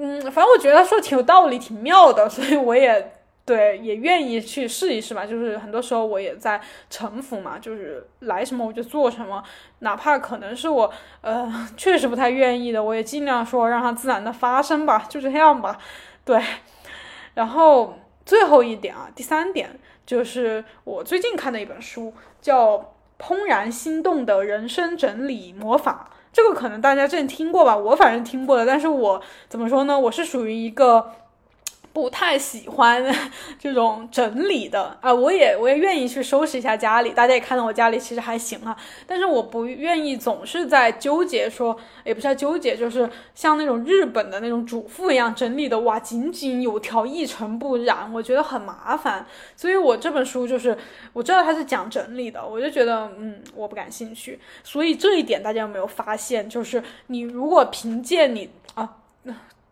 [0.00, 3.12] 嗯，反正我觉得他说的挺有道理，挺妙的， 所以我也。
[3.46, 5.26] 对，也愿意去试一试吧。
[5.26, 9.42] 就是很多时候我也在臣服嘛，就是来什么我就做什么，
[9.80, 10.88] 哪怕可能是我
[11.20, 15.76] 呃 确实不太愿意的，我也尽量说让它自然的发生吧，就这样吧。
[16.24, 16.40] 对，
[17.34, 22.78] 然后最后一点啊，第三点就是我最近看的一本书，叫
[23.18, 26.10] 《怦然心动的人生整理魔法》。
[26.32, 28.66] 这个可能大家之前听过吧，我反正听过了。
[28.66, 29.98] 但是我怎么说呢？
[29.98, 31.12] 我是属于一个。
[31.92, 33.04] 不太喜欢
[33.58, 37.10] 这种整理的啊，我也我也愿意去收拾一下家里。
[37.10, 38.76] 大家也看到我家里其实还行啊，
[39.06, 49.26] 但是我不愿意总是在纠结，说也不是在纠结，就是像那种日本的那种主妇一样整理的哇井井有条、一尘不染，我觉得很麻烦。
[49.56, 50.76] 所以我这本书就是
[51.12, 54.38] 我知道它是讲整理的，我就觉得嗯我不感兴趣。
[54.62, 56.48] 所以这一点大家有没有发现？
[56.48, 58.96] 就是你如果凭借你啊。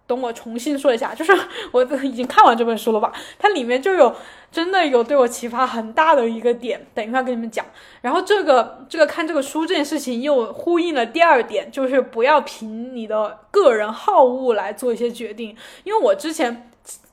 [0.08, 1.32] 等我重新说一下，就是
[1.70, 3.12] 我已经看完这本书了吧？
[3.38, 4.16] 它里面就有
[4.50, 7.64] 真的有对我启发很大的一个点，等一下跟你们讲。
[8.00, 15.54] 然后这个这个看这个书这件事情又呼应了第二点，就是不要凭你的个人好恶来做一些决定。
[15.84, 16.70] 因为我之前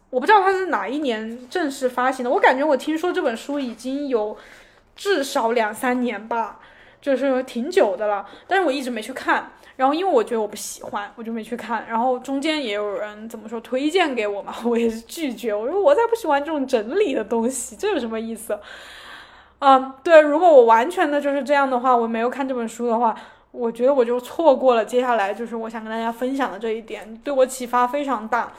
[0.09, 4.37] 我不知道它是哪一年正式发行的，我感觉我听说这本书已经有
[4.95, 6.59] 至少两三年吧，
[7.01, 9.51] 就是挺久的了，但是我一直没去看。
[9.77, 11.85] 然后，因为我觉得我不喜欢，我就没去看。
[11.89, 15.53] 然后中间也有人怎么说推荐给我嘛， 我也是拒绝。
[15.53, 18.57] 我说我才不喜欢这种整理的东西，这有什么意思？
[19.59, 23.15] 嗯，对，如果我完全的就是这样的话，我没有看这本书的话，
[23.51, 28.51] 我觉得我就错过了接下来就是我想跟大家分享的这一点，对我启发非常大。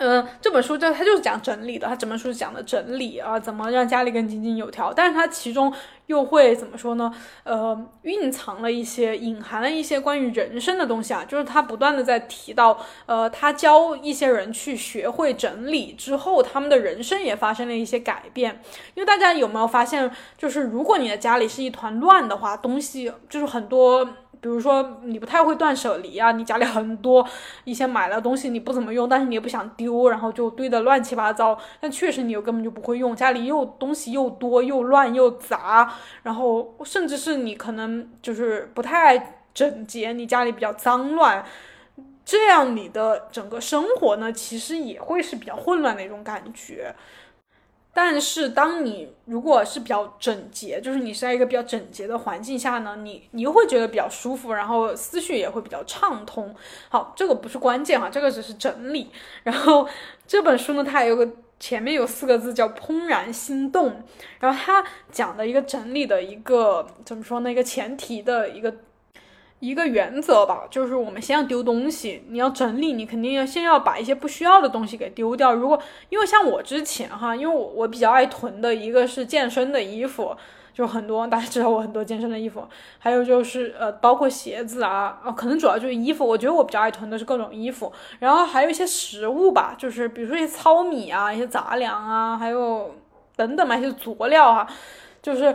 [0.00, 4.94] 嗯，这本书就它就是讲整理的，它整本书讲的整理啊，怎么让家里更井井有条。
[4.94, 5.70] 但是它其中
[6.06, 7.12] 又会怎么说呢？
[7.44, 18.58] 呃，蕴藏了一些、隐含了一些关于人生的东西啊，就是他不断的在提到，呃，他教一些人去学会整理之后，他们的人生也发生了一些改变。
[18.94, 24.08] 因为大家有没有发现，就是如果你的家里是一团乱的话，东西就是很多。
[24.40, 27.26] 比如说你不太会断舍离啊，你家里很多
[27.64, 31.58] 以前买了东西你不怎么用，但是你也不想丢，然后就堆得乱七八糟。
[31.78, 41.44] 但确实你又根本就不会用，家里又东西又多又乱又杂，然后甚至是你可能就是不太整洁，你家里比较脏乱，
[42.24, 46.94] 这样你的整个生活呢，其实也会是比较混乱的一种感觉。
[47.92, 56.54] 但是，当你如果是比较整洁，就是你是在一个比较整洁的环境下呢，你你又会觉得比较舒服，然后思绪也会比较畅通。
[56.88, 59.10] 好，这个不是关键哈，这个只是整理。
[59.42, 59.88] 然后
[60.26, 64.02] 这本书呢，它还有个前面有四个字叫怦然心动，
[64.38, 67.50] 然后它讲的一个整理的一个怎么说呢？
[67.50, 68.72] 一个前提的一个
[69.60, 75.54] 一个原则吧，就是我们先要丢东西，你要整理，你肯定要先要把一些不需要的东西给丢掉。
[75.54, 80.36] 如果因为像我之前哈，因为我我比较爱囤的一个是健身的衣服。
[80.72, 82.66] 就很多，大家知道我很多健身的衣服，
[82.98, 86.26] 还有就是呃，包括鞋子啊，可能主要就是衣服。
[86.26, 92.94] 我觉得我比较爱囤的是各种衣服，然后还有一些食物吧，就是比如说一些糙米啊，一些杂粮啊，还有
[93.36, 94.66] 等等嘛，一些佐料哈，
[95.20, 95.54] 就是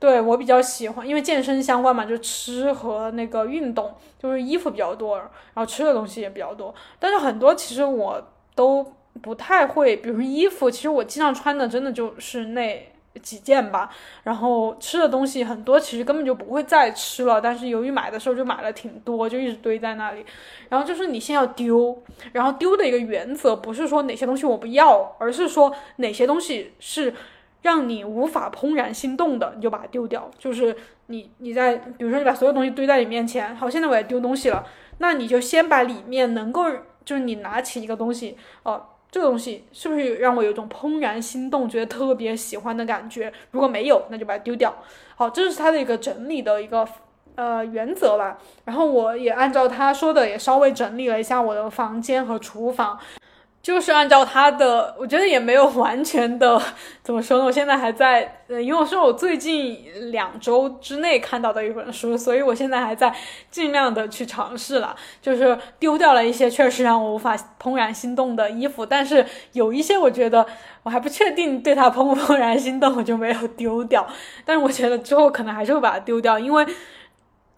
[0.00, 8.20] 对我比较喜欢，因为健身相关嘛，就吃和那个运动，就是衣服比较多，然后吃的东西也比较多，但是很多其实我
[8.56, 12.86] 都不太会，比如说衣服，其实我经常穿的真的就是那。
[13.22, 13.90] 几件吧，
[14.22, 17.40] 然后吃的东西很多，其实根本就不会再吃了。
[17.40, 20.24] 但是由于买的时候就买了挺多，就一直堆在那里。
[20.68, 22.00] 然后就是你先要丢，
[22.32, 27.12] 然后丢的一个原则不是说哪些东西我不要，而是说哪些东西是
[27.62, 30.30] 让你无法怦然心动的，你就把它丢掉。
[30.38, 34.64] 就是你你在比如说你把所有东西堆在你面前，好，现在我要丢东西了，
[34.98, 36.64] 那你就先把里面能够
[37.04, 38.86] 就是你拿起一个东西哦。
[39.12, 43.32] 这个东西是不是让我有一种怦然心动，觉得特别喜欢的感觉？
[43.50, 44.72] 如果没有，那就把它丢掉。
[45.16, 46.86] 好，这是他的一个整理的一个
[47.34, 48.38] 呃原则吧。
[48.66, 52.96] 然后我也按照他说的，也稍微整理了一下我的房间和厨房。
[53.62, 56.60] 就是按照他的，我觉得也没有完全的
[57.02, 57.44] 怎么说呢？
[57.44, 63.14] 我现在还在，呃，因为我是我最近两周之内看到的一本书，所以我现在还在
[63.50, 64.96] 尽量的去尝试了。
[65.20, 70.46] 就是丢掉了一些确实让我无法怦然心动的衣服，但是有一些我觉得
[70.82, 74.06] 我还不确定对它怦不怦然心动，我就没有丢掉。
[74.46, 76.66] 但是我觉得之后可能还是会把它丢掉，因为。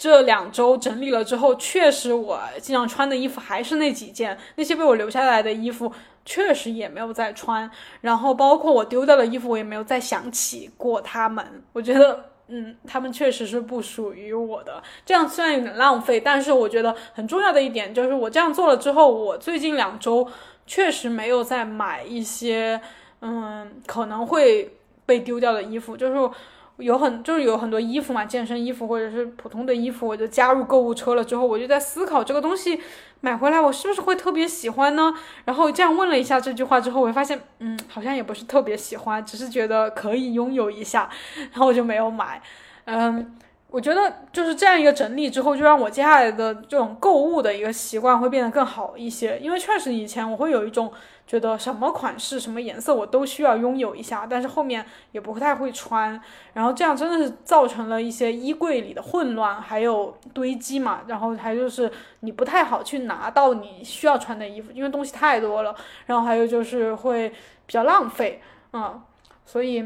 [0.03, 5.93] 这两周整理了之后，确实我经常穿的衣服还是那几件，那些被我留下来的衣服
[6.25, 7.71] 确实也没有再穿。
[8.01, 11.62] 然后包括我丢掉的衣服，我也没有再想起过他们。
[11.73, 14.83] 我觉得，嗯，他们确实是不属于我的。
[15.07, 20.27] 这样虽然有点浪费，但是我觉得很重要的一点就是，我这样做了之后，我最近两周
[20.67, 22.81] 确实没有再买一些，
[23.21, 24.75] 嗯，可能会
[25.07, 26.31] 被丢掉的衣服，就是。
[26.79, 31.25] 有很就是有很多衣服嘛，健身衣服或者是普通的衣服，我就加入购物车了。
[31.25, 32.81] 之后我就在思考这个东西
[33.21, 35.15] 买回来我是不是会特别喜欢呢？
[35.45, 41.09] 然后这样问了一下这句话之后，我发现嗯，好像也不是特别喜欢，只是觉得可以拥有一下，
[41.53, 42.43] 然后我就没有买。
[42.87, 43.37] 嗯，
[43.69, 49.39] 我觉得就是这样一个整理之后，就让我接下来的这种购物的一个习惯会变得更好一些。
[49.39, 50.93] 因为确实以前我会有一种。
[51.33, 56.21] 觉得什么款式、什么颜色我都需要拥有一下，但是后面也不太会穿，
[56.53, 61.90] 然后这样真的是造成了一些衣柜里的混乱，还有堆积嘛，然后还就是
[62.21, 67.31] 你不太好去拿到你需要穿的衣服，因为东西太多了，然后还有就是会
[67.64, 68.42] 比较浪费，
[68.75, 69.01] 嗯，
[69.47, 69.83] 所以，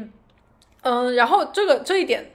[0.81, 2.33] 嗯，然后这个这一点。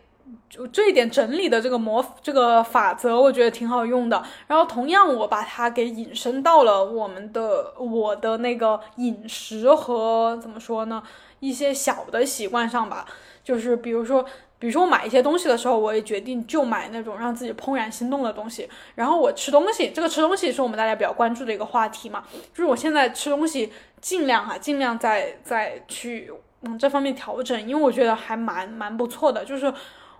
[0.48, 4.22] 就这一点整理的这个模这个法则，我觉得挺好用的。
[4.46, 11.02] 然后同样，我把它给引申到了我们的我的那个饮食和怎么说呢，
[11.40, 13.06] 一些小的习惯上吧。
[13.42, 14.24] 就是比如说，
[14.58, 18.68] 比如说我买一些东西的时候，我也决定就买那种让自己怦然心动的东西。
[18.94, 22.22] 然后我吃东西，这个吃东西是我们大家比较关注的一个话题嘛。
[22.54, 29.72] 就是我现在吃东西尽量哈，尽量在在去往这方面调整，因为我觉得还蛮蛮不错的，就是。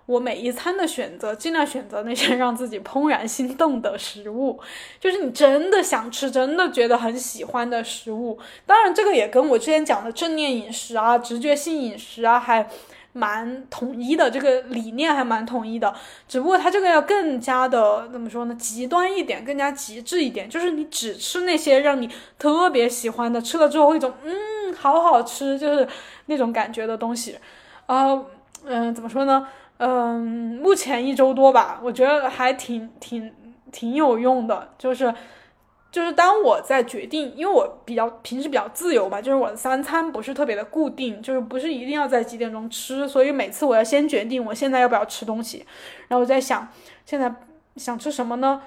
[0.05, 4.59] 我每一餐的选择，尽量选择那些 让自己怦然心动的食物，
[4.99, 8.37] 就是你真的想吃、真的觉得很喜欢的食物。
[8.65, 12.67] 当然，这个也跟我之前讲的正念饮食啊、直觉性饮食啊，还
[13.13, 14.29] 蛮统一的。
[14.29, 15.93] 这个理念还蛮统一的，
[16.27, 18.55] 只不过它这个要更加的怎么说呢？
[18.55, 25.87] 极端一点，更加极致一点，就是你只吃那些让你特别喜欢的，吃了之后一种嗯，好好吃，就是
[26.25, 27.37] 那种感觉的东西。
[27.85, 28.19] 啊，
[28.65, 29.47] 嗯，怎么说呢？
[29.85, 33.33] 嗯，目前一周多吧，我觉得还挺挺
[33.69, 34.69] 挺有用的。
[34.77, 35.13] 就是，
[35.91, 45.65] 就是当我在决定，因为我比较平时比较自由吧，就是我的三餐不是特别的固定，就是不是一定要在几点钟吃，所以每次我要先决定我现在要不要吃东西，
[46.07, 46.65] 然后我在想
[47.05, 47.29] 现在
[47.75, 48.61] 想吃什么呢？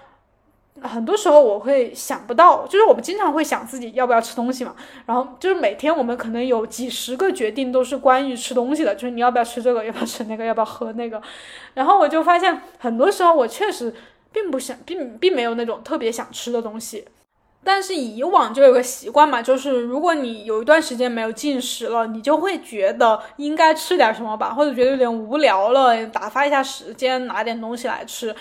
[0.82, 4.74] 很多时候我会想不到，就是我们经常会想自己要不要吃东西嘛，
[5.06, 11.20] 然后就是每天我们可能有几十个决定都是关于吃东西的，就是你要不要吃这个，要不要吃那个，要不要喝那个，
[11.74, 13.94] 然后我就发现很多时候我确实
[14.32, 17.06] 并不想，并并没有那种特别想吃的东西，
[17.64, 28.34] 但是以往就有个习惯嘛，就是如果你有一段时间没有进食了，你就会觉得应该吃点什么吧，或者觉得有点无聊了，打发一下时间，拿点东西来吃。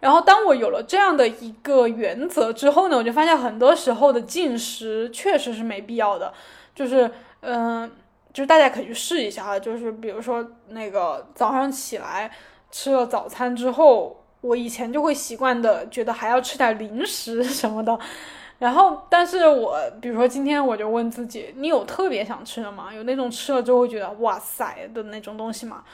[0.00, 6.32] 然后，当我有了这样的一个原则之后呢，我就发现很多时候的进食确实是没必要的。
[6.74, 7.90] 就是嗯，
[8.32, 12.30] 就是大家可以去试一下啊，就是比如说那个早上起来
[12.70, 17.98] 吃了早餐之后，我以前就会习惯的觉得还要吃点零食 什么的。
[18.58, 22.94] 然后，但是我比如说今天我就问自己，你有特别想吃的吗？
[22.94, 25.84] 有那种吃了之后觉得哇塞的那种东西吗？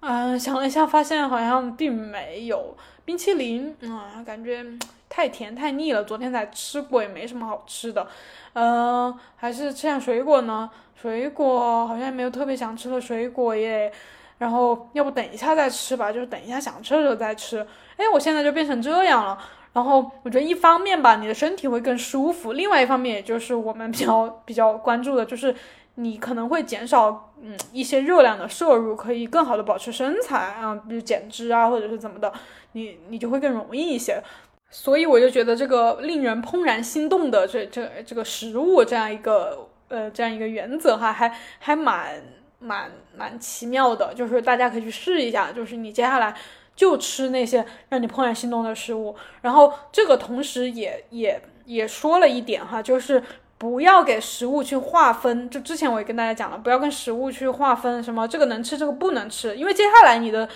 [0.00, 2.76] 嗯，想了一下，发现好像并没有。
[3.06, 4.62] 冰淇淋，嗯，感觉
[5.08, 8.06] 太甜太腻了，昨天才吃过，也没什么好吃的。
[8.52, 10.68] 嗯，还是吃点水果呢？
[11.00, 13.90] 水果好像没有特别想吃的水果耶。
[14.38, 17.66] 然后要不等一下再吃吧，就是等一下想吃的时候再吃。
[17.96, 19.38] 哎，我现在就变成这样了。
[19.72, 25.54] 然后我觉得一方面吧，你的身体会更舒服；另外一方面，也就是我们比较比较关注的，就是
[25.96, 32.32] 你可能会减少嗯一些热量的摄入，可以更好的保持身材啊，比如减脂啊，或者是怎么的，
[32.72, 34.22] 你你就会更容易一些。
[34.70, 42.22] 所以我就觉得这个令人怦然心动的这这这个食物这样一个呃这样一个原则哈，还还蛮
[42.58, 46.34] 蛮蛮奇妙的，就是大家可以去试一下，就是你接下来。
[46.76, 53.22] 就吃那些让你怦然心动的食物，然后这个同时也也也说了一点哈，就是
[53.58, 55.48] 不要给食物去划分。
[55.50, 60.48] 就之前我也跟大家讲了，不要跟食物去划分什么这个能吃，这个不能吃，因为接下来你的。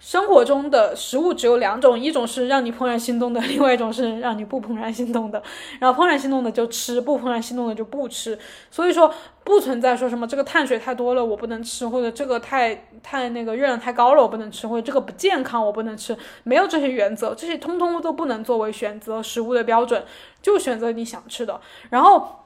[0.00, 5.42] 生活中的食物只有两种，一种是让你怦然心动的，另外一种是让你不怦然心动的。
[5.80, 8.38] 然后怦然心动的就吃，不怦然心动的就不吃。
[8.70, 20.04] 所以说不存在说什么这个碳水太多了我不能吃，或者这个太太那个热量太高了我不能吃，或者这个不健康我不能吃，没有这些原则，这些通通都不能作为选择食物的标准，
[20.40, 21.60] 就选择你想吃的。
[21.90, 22.37] 然后。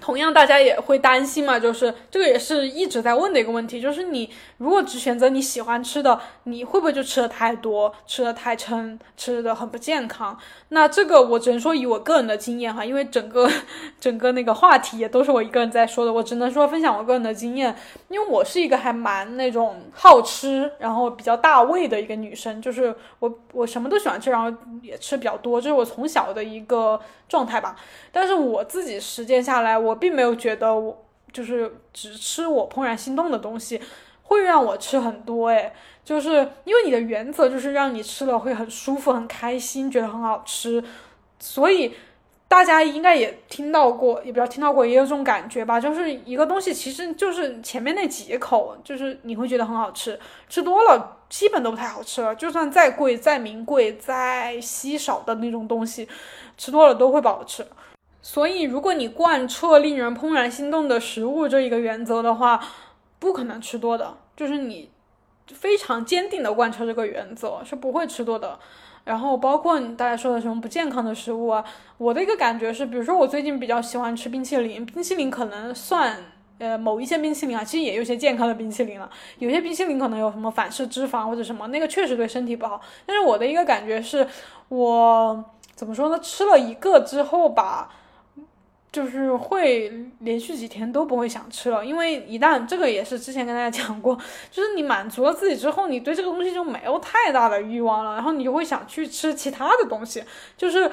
[0.00, 10.38] 同样，大家也会担心嘛，就是这个也是一直在问的一个问题，就是你如果只选择你喜欢吃的，你会不会就吃的太多，吃的太撑，吃的很不健康？
[10.68, 13.50] 那这个我只能说以我个人的经验哈，因为整个
[13.98, 17.74] 整个那个话题也都是我一个人在说的，我只能说分享我个人的经验，
[18.08, 27.74] 因为我是一个还蛮那种好吃，然后比较大胃的一个女生，就是我我什么都喜欢吃，然后也吃比较多，这是我从小的一个状态吧。
[28.12, 29.85] 但是我自己实践下来。
[29.86, 33.80] 我并没有觉得我就是只吃我怦然心动的东西
[34.22, 35.72] 会让我吃很多，诶，
[36.04, 40.82] 就是因为你的原则就是让你吃了会很舒服、很开心，觉得很好吃，
[41.38, 41.94] 所以
[42.48, 50.18] 大家应该也听到过，也不要听到过，也有这种感觉吧，就是一个东西其实就是前面那几口，就是你会觉得很好吃，
[50.48, 56.08] 吃多了基本都不太好吃了，就算再贵、再名贵、再稀少的那种东西，
[56.56, 57.66] 吃多了都会不好吃。
[58.28, 62.60] 所以，如果你贯彻令人怦然心动的食物这一个原则的话，
[63.20, 64.16] 不可能吃多的。
[64.36, 64.90] 就是你
[65.54, 68.58] 非常坚定的贯彻这个原则，是不会吃多的。
[69.04, 71.64] 然后，包括你大家说的什么不健康的食物啊，
[71.98, 76.16] 我的一个感觉是，比如说我最近比较喜欢吃冰淇淋，冰淇淋可能算
[76.58, 79.08] 呃某一些冰淇淋啊，其实也有些健康的冰淇淋了。
[79.38, 82.80] 有些冰淇淋可能有什么反式脂肪或者什么，那个确实对身体不好。
[83.06, 84.26] 但是我的一个感觉是，
[84.68, 85.44] 我
[85.76, 86.18] 怎么说呢？
[86.18, 87.88] 吃了一个之后吧。
[88.96, 94.16] 就是会连续几天都不会想吃了，因为一旦这个也是之前跟大家讲过，
[94.50, 100.24] 就是你满足了自己之后，你对这个东西就没有太大的欲望了，然后你就会想去吃其他的东西。
[100.56, 100.90] 就是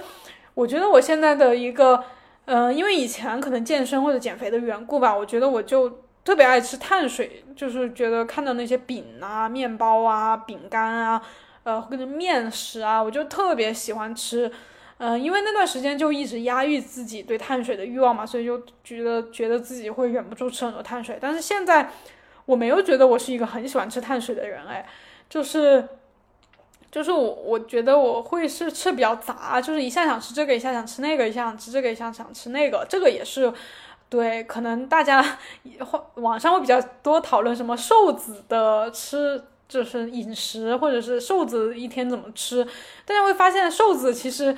[0.54, 2.04] 我觉得我现在的一个，
[2.43, 5.89] 嗯，因为以前可能健身或者减肥的缘故吧，我觉得我就
[6.26, 11.22] 特别爱吃碳水，就是觉得看到那些饼啊、面包啊、饼干啊，
[11.64, 14.51] 呃，或者面食啊，我就特别喜欢吃。
[15.06, 21.18] 嗯，因为那段时间就一直压抑自己对碳水的欲望嘛，所以就觉得觉得自己会忍不住吃很多碳水。
[21.20, 21.91] 但是现在
[22.45, 24.88] 我没有觉得我是一个很喜欢吃碳水的人，哎，
[25.30, 25.86] 就是
[26.89, 32.86] 就是我我觉得我会是吃比较杂，就是一下想吃这个，一下想吃那个，一下想吃这个，一下想吃那个。
[32.88, 33.51] 这个也是
[34.08, 35.22] 对，可能大家
[35.80, 39.43] 会网上会比较多讨论什么瘦子的吃。
[39.66, 42.64] 就是饮食，或者是瘦子一天怎么吃，
[43.06, 44.56] 大家会发现瘦子其实。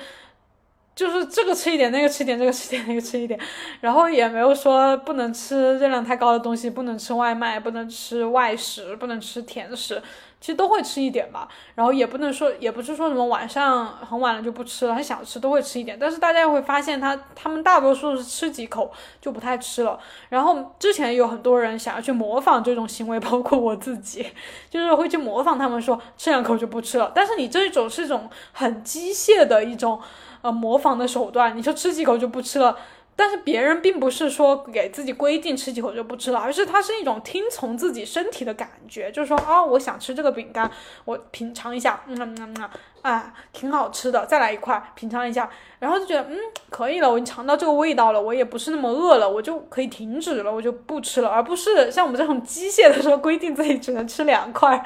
[0.96, 3.38] 就是这个吃一点，那个吃一点，这个吃一点，那个吃一点，
[3.82, 10.02] 然后也没有说不能吃热量太高的东西，不能吃外卖，不能吃外食，不能吃甜食，
[10.46, 11.48] 其实都会吃一点吧。
[11.74, 15.98] 然后也不能说，也不是说什么晚上很晚了就不吃了，他想吃都会吃一点。
[15.98, 19.98] 但是大家会发现，他他们大多数是吃几口就不太吃了。
[20.28, 24.24] 然后之前有很多人想要去模仿这种行为， 包括我自己，
[24.70, 27.10] 就是会去模仿他们说吃两口就不吃了。
[27.12, 30.00] 但是你这种是一种很机械的一种。
[30.42, 32.76] 呃，模仿的手段，你说吃几口就不吃了，
[33.18, 40.70] 但是别人并不是说给自己规定吃几口就不吃了，而是它是一种听从自己身体的感觉，就是说啊，我想吃这个饼干，
[41.06, 45.48] 我品尝一下，嗯嗯嗯，啊，挺好吃的，再来一块，品尝一下，
[45.78, 46.36] 然后就觉得嗯
[46.68, 54.84] 可以了，我已经尝到这个味道了，我也不是那么饿了，我就可以停止了，我就不吃了，而不是像我们这种机械的说规定自己只能吃两块，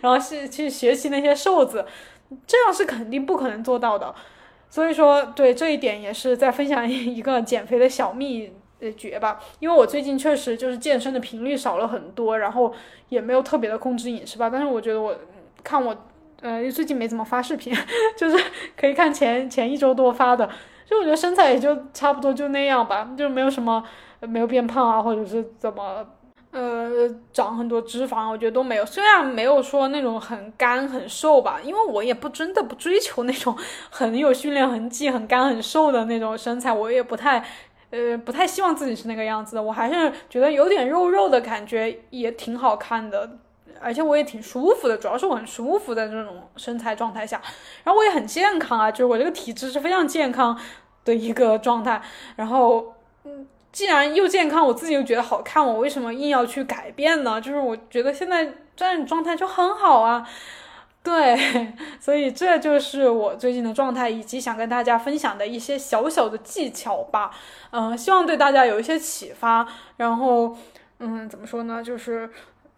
[0.00, 1.84] 然后是去学习那些瘦子，
[2.46, 4.14] 这样是肯定不可能做到的。
[4.72, 8.50] 所以说，对这一点也是在分享一个减肥的小秘
[8.96, 9.38] 诀吧。
[9.58, 12.72] 因为我最近确实就是健身的频率少了很多，然后
[13.10, 14.48] 也没有特别的控制饮食吧。
[14.48, 15.14] 但是我觉得我
[15.62, 15.94] 看我，
[16.40, 17.70] 呃，最近没怎么发视频，
[18.16, 18.44] 就是
[18.74, 20.48] 可以看前前一周多发的，
[20.86, 23.84] 就我觉得身材也就差不多就那样吧，就没有什么
[24.20, 26.06] 没有变胖啊，或者是怎么。
[26.52, 28.84] 呃，长很多脂肪，我觉得都没有。
[28.84, 33.56] 虽然没有说那种很干很瘦吧，因为我也不真的不追求那种
[33.88, 37.42] 很有训练痕迹、很干很瘦的那种身材，我也不太，
[37.88, 39.62] 呃，不太希望自己是那个样子的。
[39.62, 43.38] 我还是觉得有点肉肉的感觉也挺好看的，
[43.80, 47.40] 而且我也挺舒服的，主要是我很舒服在这种身材状态下，
[47.82, 50.58] 然后我也很健康啊，就是我这个体质是非常健康
[51.06, 52.02] 的一个状态，
[52.36, 52.92] 然后，
[53.24, 53.46] 嗯。
[53.72, 57.40] 既然又健康，我自己又觉得好看，我为什么硬要去改变呢？
[57.40, 60.28] 就是我觉得现在这样状态就很好啊，
[61.02, 61.36] 对，
[61.98, 67.30] 所以这就是我最近的状态，以及想跟大家分享的一些小小的技巧吧。
[67.70, 69.66] 嗯，希望对大家有一些启发。
[69.96, 70.54] 然后，
[70.98, 71.82] 嗯，怎么说呢？
[71.82, 72.28] 就是，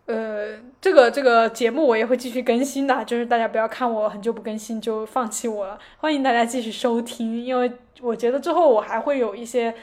[0.07, 9.75] 呃，这个这个节目我也会继续更新的，就是大家不要看我很久不更新就放弃我了，欢迎大家继续收听，因为我觉得之后我还会有一些。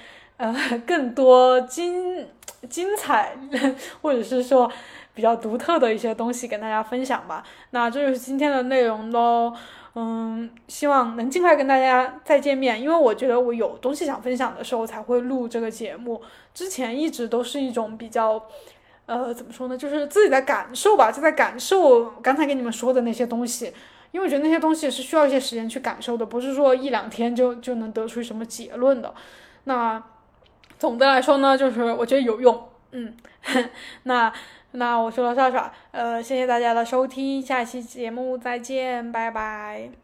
[0.41, 2.27] 呃，更多精
[2.67, 3.37] 精彩，
[4.01, 4.71] 或者是说
[5.13, 7.43] 比较独特的一些东西跟大家分享吧。
[7.69, 9.53] 那这就是今天的内容喽。
[9.93, 16.19] 嗯，希望能尽快跟大家再见面，因为我觉得我有东西想分享的时候才会录这个节目。
[16.55, 18.41] 之前一直都是一种比较，
[19.05, 23.71] 呃，怎么说呢，就是自己的感受吧，就在感受刚才跟你们说的那些东西。
[24.11, 29.13] 因为我觉得那些东西是需要一些时间去感受的，不是说一两天就就能得出什么结论的。
[29.65, 30.01] 那。
[30.81, 33.15] 总的来说呢，就是我觉得有用，嗯，
[34.03, 34.33] 那
[34.71, 40.00] 那我说了耍耍，呃，谢谢大家的收听，下期节目再见，拜拜。